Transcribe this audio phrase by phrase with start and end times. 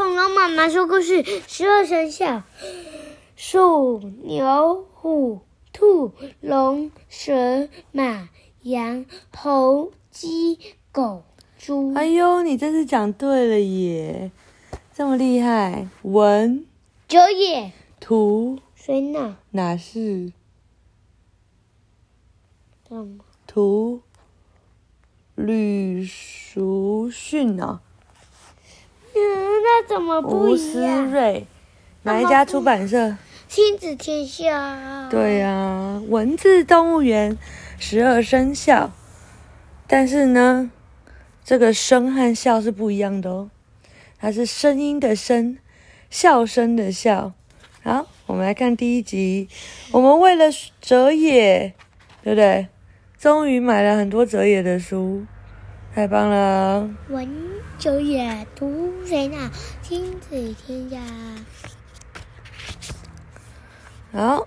[0.00, 2.42] 恐龙妈妈说故事：十二生肖，
[3.36, 5.42] 鼠、牛、虎、
[5.74, 8.30] 兔、龙、蛇、马、
[8.62, 9.04] 羊、
[9.36, 10.58] 猴、鸡、
[10.90, 11.22] 狗、
[11.58, 11.92] 猪。
[11.92, 14.32] 哎呦，你真是讲对了耶！
[14.94, 16.64] 这么厉害，文
[17.06, 17.70] 九也，
[18.00, 19.36] 图谁呢？
[19.50, 20.32] 哪是？
[22.88, 23.18] 什么？
[23.46, 24.00] 图
[25.34, 27.82] 吕淑训呢？
[29.14, 29.18] 嗯，
[29.62, 30.50] 那怎么不一样？
[30.50, 31.46] 吴思睿，
[32.02, 33.16] 哪一家出版社？
[33.48, 35.08] 亲子天下。
[35.10, 37.36] 对呀、啊，文字动物园，
[37.78, 38.92] 十二生肖。
[39.88, 40.70] 但是呢，
[41.44, 43.50] 这个声和笑是不一样的哦。
[44.18, 45.58] 它是声音的声，
[46.10, 47.32] 笑声的笑。
[47.82, 49.48] 好，我们来看第一集。
[49.90, 50.44] 我们为了
[50.80, 51.74] 哲野，
[52.22, 52.68] 对不对？
[53.18, 55.24] 终于买了很多哲野的书，
[55.92, 56.88] 太棒了！
[57.08, 57.28] 文
[57.76, 59.50] 哲也，读谁呢？
[59.82, 60.98] 亲子天下。
[64.12, 64.46] 好，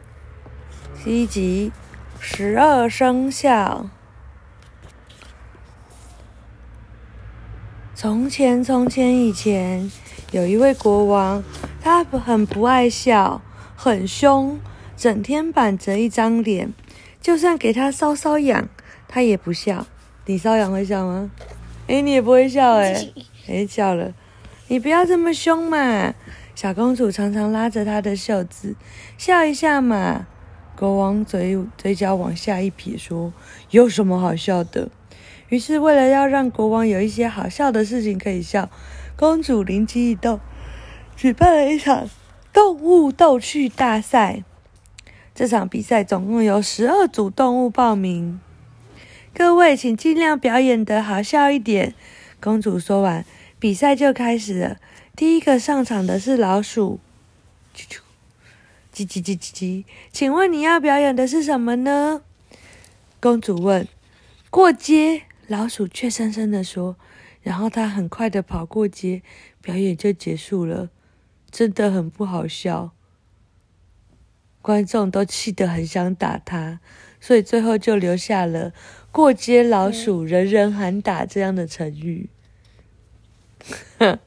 [1.04, 1.74] 第一集，
[2.18, 3.90] 十二生肖。
[7.94, 9.92] 从前，从前以前，
[10.32, 11.44] 有一位国王，
[11.82, 13.42] 他很不爱笑，
[13.76, 14.62] 很凶，
[14.96, 16.74] 整天板着一张脸，
[17.20, 18.70] 就算给他搔搔痒，
[19.10, 19.86] 他也不笑。
[20.26, 21.30] 你瘙痒会笑吗？
[21.88, 23.14] 诶，你也不会笑诶，
[23.48, 24.14] 诶，笑了。
[24.70, 26.14] 你不要这么凶嘛！
[26.56, 28.76] 小公主常常拉着他的袖子，
[29.18, 30.28] 笑一下嘛。
[30.78, 33.34] 国王嘴嘴角往下一撇，说
[33.72, 34.90] ：“有什么好笑的？”
[35.50, 38.70] 于是，为了要让国王有一些好笑的事情可以笑，
[39.18, 40.40] 公主灵机一动，
[41.16, 42.10] 举办了一场
[42.54, 44.44] 动物逗趣大赛。
[45.36, 48.40] 这场比赛总共有十二组动物报名，
[49.34, 51.96] 各位请尽量表演得好笑一点。
[52.40, 53.26] 公主说完，
[53.60, 54.78] 比赛就开始了。
[55.16, 57.00] 第一个上场的是老鼠，
[57.76, 58.00] 啾啾，
[58.94, 62.22] 叽叽叽叽叽，请问你要表演的是什么呢？
[63.20, 63.88] 公主问。
[64.50, 65.24] 过街。
[65.48, 66.96] 老鼠怯生生地说，
[67.42, 69.22] 然后他很快地跑过街，
[69.62, 70.90] 表演就结束了，
[71.52, 72.92] 真的很不好笑。
[74.62, 76.80] 观众都气得很想打他，
[77.20, 78.72] 所以最后就留下了
[79.14, 82.30] “过街老鼠，人人喊打”这样的成语。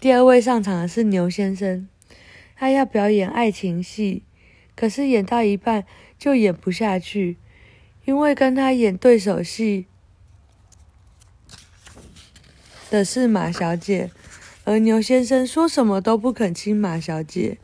[0.00, 1.88] 第二位上场的是牛先生，
[2.56, 4.24] 他要表演爱情戏，
[4.74, 5.84] 可是演到一半
[6.18, 7.36] 就演不下去，
[8.04, 9.86] 因为跟他演对手戏。
[12.90, 14.10] 的是马小姐，
[14.64, 17.58] 而牛先生说什么都不肯亲马小姐，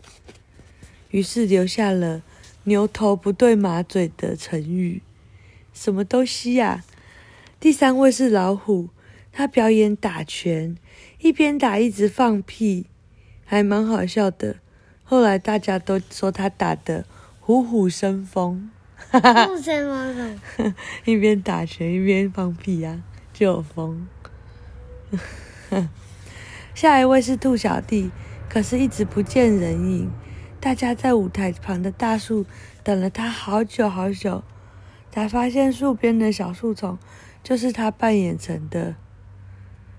[1.10, 2.22] 于是留下了
[2.62, 5.02] “牛头不对马嘴”的成语。
[5.72, 6.84] 什么东西呀？
[7.58, 8.88] 第三位是老虎，
[9.30, 10.76] 他表演打拳，
[11.20, 12.86] 一边打一直放屁，
[13.44, 14.56] 还蛮好笑的。
[15.04, 17.04] 后来大家都说他打的
[17.38, 18.70] 虎虎生风，
[19.10, 19.48] 哈哈，
[21.04, 23.02] 一边打拳一边放屁呀、啊，
[23.32, 24.06] 就有风。
[26.74, 28.10] 下一位是兔小弟，
[28.48, 30.10] 可是一直不见人影。
[30.58, 32.46] 大家在舞台旁的大树
[32.82, 34.42] 等了他好久好久，
[35.12, 36.98] 才发现树边的小树丛
[37.44, 38.96] 就是他扮演成的，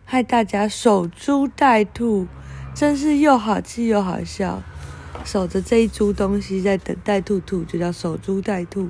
[0.04, 2.28] 害大家守株待兔，
[2.74, 4.62] 真是又好气又好笑。
[5.24, 8.90] 守着这一株东西在等待兔兔，就叫守株待兔。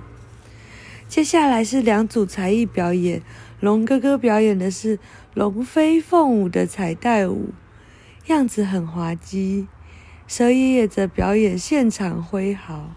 [1.08, 3.22] 接下来是两组才艺表演，
[3.60, 4.98] 龙哥哥表演的是。
[5.36, 7.54] 龙飞凤舞的彩带舞，
[8.28, 9.68] 样子很滑稽。
[10.28, 12.92] 蛇爷爷则表演现场挥毫，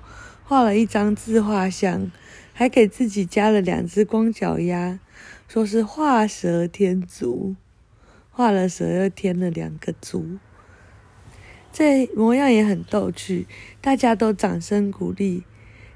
[0.44, 2.10] 画了一张自画像，
[2.58, 4.98] 还给自己加了两只光脚丫，
[5.46, 7.54] 说是画蛇添足。
[8.30, 10.38] 画了蛇又添了两个足，
[11.70, 13.46] 这模样也很逗趣，
[13.82, 15.44] 大家都掌声鼓励。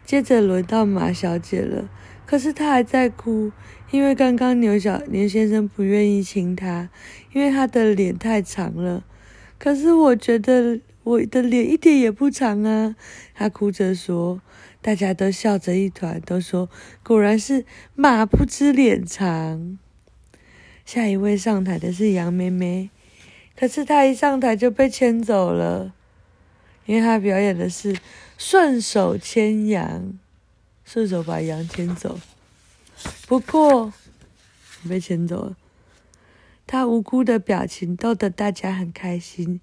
[0.04, 1.88] 接着轮到马小姐了。
[2.26, 3.52] 可是他还在哭，
[3.90, 6.90] 因为刚刚牛小牛先生不愿意亲他，
[7.32, 9.02] 因为他的脸太长了。
[9.58, 12.96] 可是我觉得我的脸一点也不长啊，
[13.34, 14.40] 他哭着说。
[14.82, 16.70] 大家都笑着一团，都说
[17.02, 19.78] 果然是马不知脸长。
[20.86, 22.88] 下一位上台的是羊妹妹，
[23.54, 25.92] 可是她一上台就被牵走了，
[26.86, 27.94] 因为她表演的是
[28.38, 30.18] 顺手牵羊。
[30.82, 32.18] 顺手把羊牵走，
[33.28, 33.92] 不过
[34.88, 35.56] 被牵走了。
[36.66, 39.60] 他无辜的表情逗得大家很开心。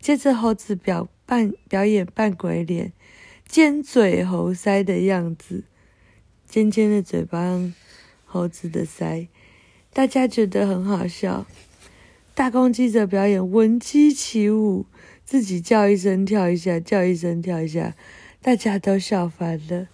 [0.00, 2.92] 接着猴子表扮表演扮鬼脸，
[3.46, 5.64] 尖嘴猴腮的样子，
[6.48, 7.60] 尖尖的嘴巴，
[8.24, 9.28] 猴子的腮，
[9.92, 11.46] 大家觉得很好笑。
[12.34, 14.86] 大公鸡则表演闻鸡起舞，
[15.24, 17.94] 自己叫一声跳一下，叫一声跳一下，
[18.40, 19.88] 大家都笑翻了。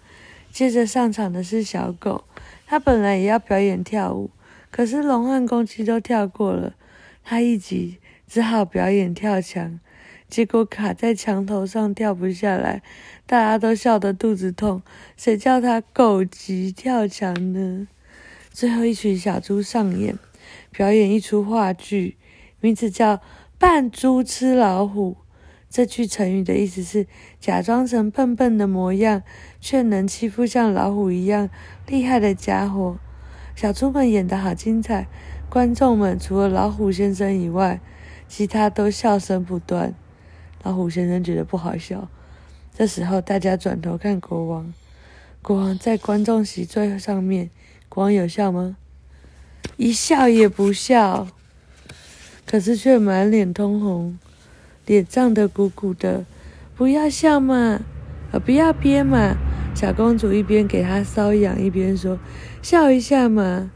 [0.52, 2.24] 接着上场的是小狗，
[2.66, 4.30] 它本来也要表演跳舞，
[4.70, 6.74] 可是龙和公鸡都跳过了，
[7.24, 7.96] 它一急
[8.28, 9.80] 只好表演跳墙，
[10.34, 12.82] 结果卡在墙头上跳不下来，
[13.24, 14.82] 大家都笑得肚子痛。
[15.16, 17.86] 谁叫它狗急跳墙呢？
[18.50, 20.18] 最后一群小猪上演，
[20.72, 22.16] 表演一出话剧，
[22.60, 23.16] 名字叫
[23.60, 25.12] 《扮猪吃老虎》。
[25.70, 27.06] 这句成语的意思是
[27.38, 29.22] 假装成笨笨的模样，
[29.60, 31.48] 却能欺负像老虎一样
[31.86, 32.98] 厉害的家伙。
[33.54, 35.06] 小猪们演得好精彩，
[35.48, 37.80] 观众们除了老虎先生以外，
[38.26, 39.94] 其他都笑声不断。
[40.64, 42.08] 老虎先生觉得不好笑。
[42.76, 44.74] 这时候，大家转头看国王，
[45.42, 47.50] 国王在观众席最上面。
[47.88, 48.76] 国王有笑吗？
[49.76, 51.28] 一笑也不笑，
[52.46, 54.18] 可是却满脸通红。
[54.86, 56.24] 脸胀得鼓鼓的，
[56.74, 57.80] 不要笑嘛，
[58.32, 59.36] 呃，不要憋嘛。
[59.74, 62.18] 小公主一边给他搔痒，一边说
[62.62, 63.70] ：“笑一下嘛。”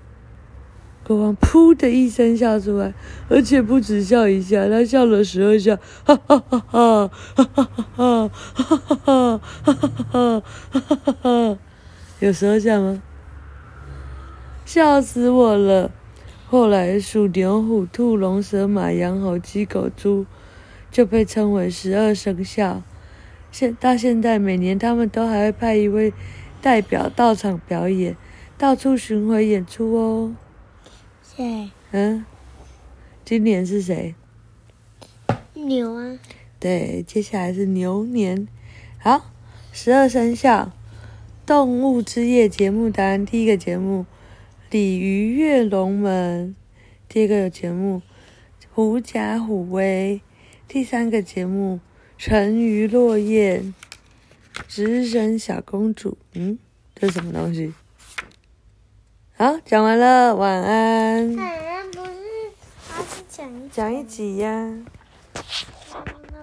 [1.08, 2.92] 国王噗的一声笑出来，
[3.30, 11.58] 而且不止笑一下，他笑了十二下，哈哈哈哈，哈哈哈哈，哈哈哈哈，哈哈哈哈，哈哈哈。
[12.20, 13.02] 有十二下吗？
[14.66, 15.90] 笑死我了。
[16.50, 20.26] 后来，鼠、牛、虎、兔、龙、蛇、马、羊、猴、鸡、狗、猪。
[20.90, 22.82] 就被称为十二生肖。
[23.50, 26.12] 现到现在，每年他们都还会派一位
[26.60, 28.14] 代表到场表演，
[28.58, 30.34] 到处巡回演出哦。
[31.38, 31.70] 谁？
[31.92, 32.26] 嗯，
[33.24, 34.16] 今年是谁？
[35.54, 36.18] 牛啊。
[36.58, 38.48] 对，接下来是牛年。
[38.98, 39.30] 好，
[39.72, 40.72] 十二生肖
[41.46, 44.00] 动物之夜节目答案：第一个节目
[44.72, 46.48] 《鲤鱼跃龙门》，
[47.08, 48.02] 第二个节目
[48.74, 50.20] 《狐假虎威》。
[50.66, 51.76] 第三个节目
[52.18, 53.72] 《沉鱼落雁》，
[54.66, 56.58] 直升小公主，嗯，
[56.96, 57.72] 这是什么东西？
[59.38, 61.36] 好，讲完了，晚安。
[61.36, 62.10] 晚安不是，
[62.88, 64.68] 他是讲一讲一集呀。